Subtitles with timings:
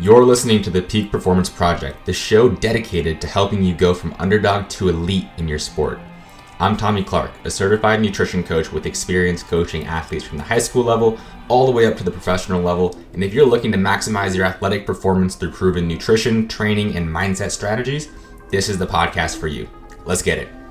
[0.00, 4.14] You're listening to the Peak Performance Project, the show dedicated to helping you go from
[4.18, 6.00] underdog to elite in your sport.
[6.58, 10.82] I'm Tommy Clark, a certified nutrition coach with experience coaching athletes from the high school
[10.82, 11.18] level
[11.48, 12.98] all the way up to the professional level.
[13.12, 17.50] And if you're looking to maximize your athletic performance through proven nutrition, training, and mindset
[17.50, 18.08] strategies,
[18.50, 19.68] this is the podcast for you.
[20.06, 20.61] Let's get it.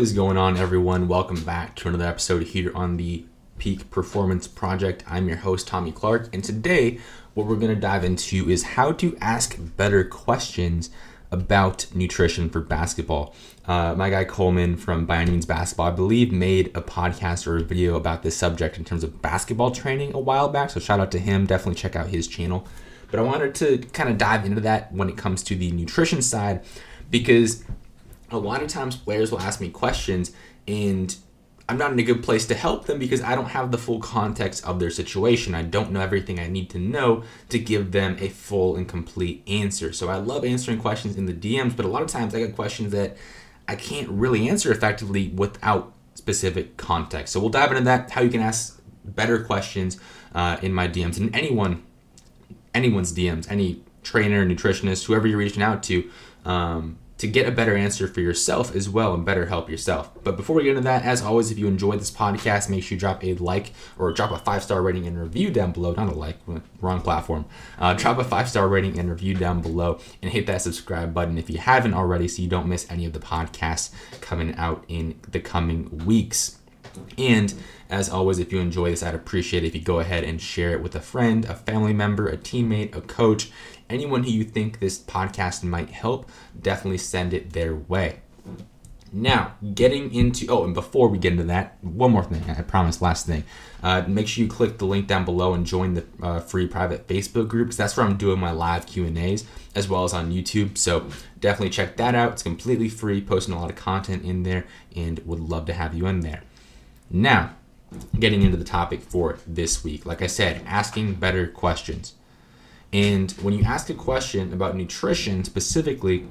[0.00, 1.08] What is going on, everyone?
[1.08, 3.26] Welcome back to another episode here on the
[3.58, 5.04] Peak Performance Project.
[5.06, 6.98] I'm your host, Tommy Clark, and today
[7.34, 10.88] what we're going to dive into is how to ask better questions
[11.30, 13.34] about nutrition for basketball.
[13.66, 17.58] Uh, my guy Coleman from By Any Means Basketball, I believe, made a podcast or
[17.58, 20.70] a video about this subject in terms of basketball training a while back.
[20.70, 21.44] So shout out to him.
[21.44, 22.66] Definitely check out his channel.
[23.10, 26.22] But I wanted to kind of dive into that when it comes to the nutrition
[26.22, 26.64] side
[27.10, 27.64] because
[28.30, 30.32] a lot of times players will ask me questions
[30.66, 31.16] and
[31.70, 34.00] I'm not in a good place to help them because I don't have the full
[34.00, 35.54] context of their situation.
[35.54, 39.44] I don't know everything I need to know to give them a full and complete
[39.46, 39.92] answer.
[39.92, 42.56] So I love answering questions in the DMs, but a lot of times I get
[42.56, 43.16] questions that
[43.68, 47.32] I can't really answer effectively without specific context.
[47.32, 50.00] So we'll dive into that, how you can ask better questions
[50.34, 51.84] uh, in my DMs and anyone,
[52.74, 56.10] anyone's DMs, any trainer, nutritionist, whoever you're reaching out to.
[56.44, 60.10] Um, to get a better answer for yourself as well and better help yourself.
[60.24, 62.96] But before we get into that, as always, if you enjoyed this podcast, make sure
[62.96, 65.92] you drop a like or drop a five star rating and review down below.
[65.92, 66.38] Not a like,
[66.80, 67.44] wrong platform.
[67.78, 71.36] Uh, drop a five star rating and review down below and hit that subscribe button
[71.36, 75.20] if you haven't already so you don't miss any of the podcasts coming out in
[75.30, 76.56] the coming weeks.
[77.18, 77.54] And
[77.88, 80.72] as always, if you enjoy this, I'd appreciate it if you go ahead and share
[80.72, 83.50] it with a friend, a family member, a teammate, a coach,
[83.88, 86.30] anyone who you think this podcast might help,
[86.60, 88.20] definitely send it their way.
[89.12, 92.44] Now, getting into oh, and before we get into that, one more thing.
[92.48, 93.42] I promise, last thing.
[93.82, 97.08] Uh, make sure you click the link down below and join the uh, free private
[97.08, 100.12] Facebook group because that's where I'm doing my live Q and A's as well as
[100.12, 100.78] on YouTube.
[100.78, 101.08] So
[101.40, 102.32] definitely check that out.
[102.32, 104.64] It's completely free, posting a lot of content in there,
[104.94, 106.42] and would love to have you in there.
[107.10, 107.56] Now,
[108.18, 112.14] getting into the topic for this week, like I said, asking better questions.
[112.92, 116.28] And when you ask a question about nutrition specifically,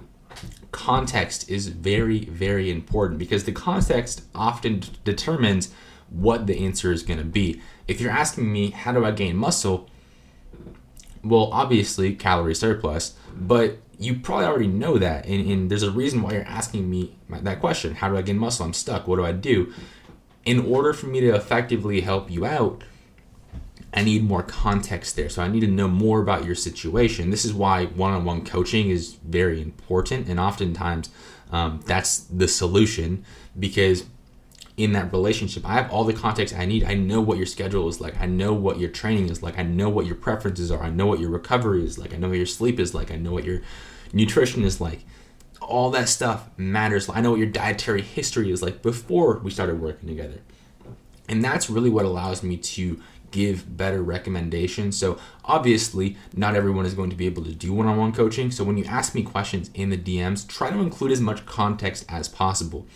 [0.72, 5.74] context is very, very important because the context often d- determines
[6.10, 7.62] what the answer is going to be.
[7.88, 9.90] If you're asking me, how do I gain muscle?
[11.24, 15.26] Well, obviously, calorie surplus, but you probably already know that.
[15.26, 18.38] And, and there's a reason why you're asking me that question How do I gain
[18.38, 18.66] muscle?
[18.66, 19.08] I'm stuck.
[19.08, 19.74] What do I do?
[20.46, 22.84] In order for me to effectively help you out,
[23.94, 25.30] I need more context there.
[25.30, 27.32] So I need to know more about your situation.
[27.32, 30.28] This is why one on one coaching is very important.
[30.28, 31.10] And oftentimes
[31.52, 33.26] um, that's the solution
[33.58, 34.06] because
[34.78, 36.86] in that relationship, I have all the context I need.
[36.86, 38.20] I know what your schedule is like.
[38.22, 39.60] I know what your training is like.
[39.60, 40.82] I know what your preferences are.
[40.82, 42.14] I know what your recovery is like.
[42.14, 43.12] I know what your sleep is like.
[43.12, 43.62] I know what your
[44.14, 45.04] nutrition is like.
[45.62, 47.10] All that stuff matters.
[47.10, 50.42] I know what your dietary history is like before we started working together.
[51.28, 53.00] And that's really what allows me to
[53.32, 54.98] give better recommendations.
[54.98, 58.52] So, obviously, not everyone is going to be able to do one on one coaching.
[58.52, 62.06] So, when you ask me questions in the DMs, try to include as much context
[62.10, 62.88] as possible.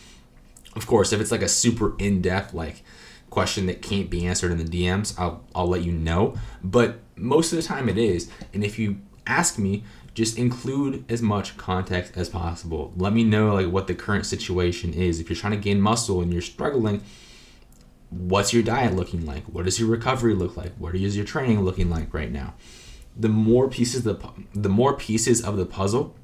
[0.75, 2.83] Of course, if it's like a super in depth, like,
[3.29, 6.35] question that can't be answered in the DMs, I'll, I'll let you know.
[6.63, 8.29] But most of the time it is.
[8.53, 12.93] And if you ask me, just include as much context as possible.
[12.95, 15.19] Let me know like what the current situation is.
[15.19, 17.01] If you're trying to gain muscle and you're struggling,
[18.09, 19.43] what's your diet looking like?
[19.45, 20.73] What does your recovery look like?
[20.77, 22.53] What is your training looking like right now?
[23.15, 24.19] The more pieces the
[24.53, 26.15] the more pieces of the puzzle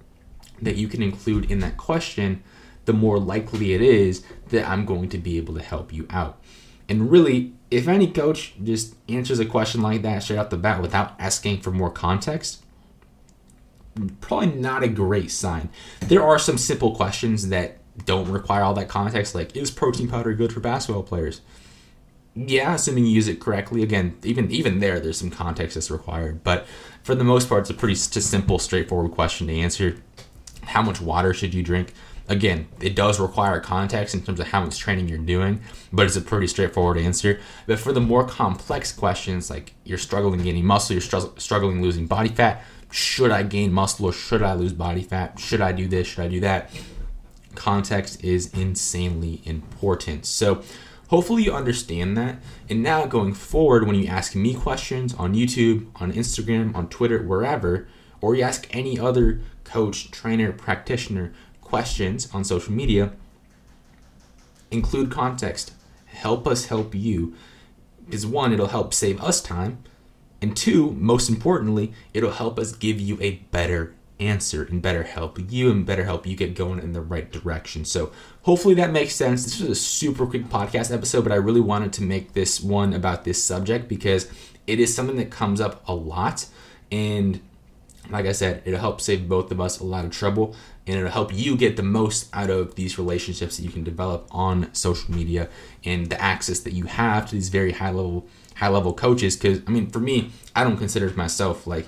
[0.61, 2.43] that you can include in that question,
[2.85, 6.41] the more likely it is that I'm going to be able to help you out.
[6.87, 10.81] And really, if any coach just answers a question like that straight out the bat
[10.81, 12.63] without asking for more context,
[14.21, 15.69] probably not a great sign.
[16.01, 20.33] There are some simple questions that don't require all that context, like is protein powder
[20.33, 21.41] good for basketball players?
[22.35, 23.83] yeah, assuming you use it correctly.
[23.83, 26.43] Again, even even there, there's some context that's required.
[26.43, 26.67] But
[27.03, 29.97] for the most part, it's a pretty just simple, straightforward question to answer.
[30.63, 31.93] How much water should you drink?
[32.27, 36.15] Again, it does require context in terms of how much training you're doing, but it's
[36.15, 37.39] a pretty straightforward answer.
[37.65, 42.05] But for the more complex questions, like you're struggling gaining muscle, you're str- struggling losing
[42.05, 45.39] body fat, should I gain muscle or should I lose body fat?
[45.39, 46.07] Should I do this?
[46.07, 46.71] Should I do that?
[47.55, 50.25] Context is insanely important.
[50.25, 50.63] So,
[51.09, 52.37] Hopefully, you understand that.
[52.69, 57.23] And now, going forward, when you ask me questions on YouTube, on Instagram, on Twitter,
[57.23, 57.87] wherever,
[58.21, 63.13] or you ask any other coach, trainer, practitioner questions on social media,
[64.69, 65.73] include context.
[66.05, 67.33] Help us help you.
[68.05, 69.83] Because one, it'll help save us time.
[70.41, 75.39] And two, most importantly, it'll help us give you a better answer and better help
[75.49, 77.85] you and better help you get going in the right direction.
[77.85, 79.43] So hopefully that makes sense.
[79.43, 82.93] This was a super quick podcast episode, but I really wanted to make this one
[82.93, 84.29] about this subject because
[84.67, 86.45] it is something that comes up a lot.
[86.91, 87.39] And
[88.09, 90.55] like I said, it'll help save both of us a lot of trouble
[90.87, 94.27] and it'll help you get the most out of these relationships that you can develop
[94.31, 95.49] on social media
[95.85, 99.61] and the access that you have to these very high level high level coaches because
[99.67, 101.87] I mean for me, I don't consider myself like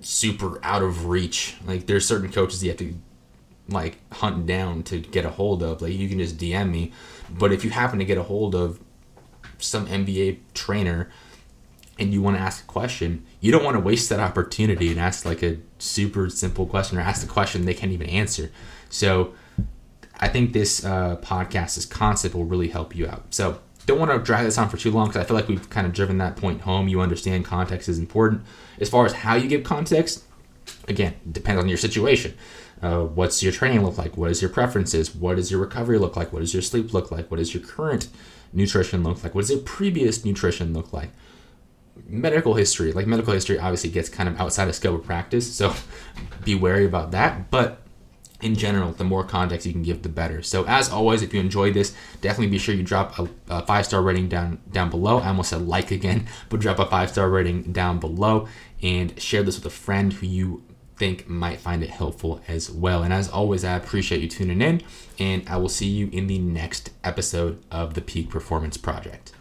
[0.00, 1.56] super out of reach.
[1.64, 2.94] Like there's certain coaches you have to
[3.68, 5.80] like hunt down to get a hold of.
[5.80, 6.92] Like you can just DM me,
[7.30, 8.80] but if you happen to get a hold of
[9.58, 11.10] some NBA trainer
[11.98, 15.00] and you want to ask a question, you don't want to waste that opportunity and
[15.00, 18.50] ask like a super simple question or ask a question they can't even answer.
[18.90, 19.34] So
[20.18, 23.24] I think this uh, podcast, this concept will really help you out.
[23.30, 25.70] So don't want to drag this on for too long because I feel like we've
[25.70, 26.88] kind of driven that point home.
[26.88, 28.42] You understand context is important.
[28.80, 30.24] As far as how you give context,
[30.88, 32.34] again, depends on your situation.
[32.82, 34.16] Uh, what's your training look like?
[34.16, 35.14] What is your preferences?
[35.14, 36.32] What does your recovery look like?
[36.32, 37.30] What does your sleep look like?
[37.30, 38.08] What does your current
[38.52, 39.34] nutrition look like?
[39.34, 41.10] What does your previous nutrition look like?
[42.08, 45.74] Medical history, like medical history, obviously gets kind of outside of scope of practice, so
[46.44, 47.50] be wary about that.
[47.50, 47.82] But
[48.42, 50.42] in general, the more context you can give, the better.
[50.42, 53.86] So, as always, if you enjoyed this, definitely be sure you drop a, a five
[53.86, 55.18] star rating down down below.
[55.18, 58.48] I almost said like again, but drop a five star rating down below
[58.82, 60.62] and share this with a friend who you
[60.96, 63.02] think might find it helpful as well.
[63.02, 64.82] And as always, I appreciate you tuning in,
[65.18, 69.32] and I will see you in the next episode of the Peak Performance Project.